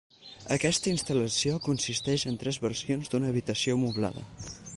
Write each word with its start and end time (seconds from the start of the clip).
Aquesta 0.53 0.89
instal·lació 0.91 1.59
consisteix 1.67 2.25
en 2.33 2.41
tres 2.45 2.59
versions 2.67 3.13
d'una 3.13 3.31
habitació 3.35 3.79
moblada. 3.87 4.27